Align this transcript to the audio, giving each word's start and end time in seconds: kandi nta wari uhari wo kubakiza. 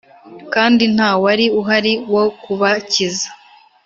kandi 0.53 0.83
nta 0.95 1.11
wari 1.23 1.45
uhari 1.59 1.93
wo 2.13 2.23
kubakiza. 2.41 3.27